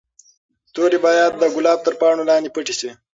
توري 0.73 0.99
باید 1.05 1.31
د 1.41 1.43
ګلاب 1.55 1.79
تر 1.85 1.93
پاڼو 1.99 2.27
لاندې 2.29 2.53
پټې 2.55 2.73
شي. 2.79 2.89